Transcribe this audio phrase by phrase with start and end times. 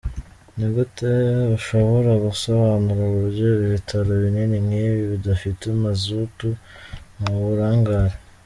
[0.55, 1.09] Ni gute
[1.57, 6.47] ushobora gusobanura uburyo ibitaro binini nk’ibi bidafite mazutu?
[7.19, 8.15] Ni uburangare.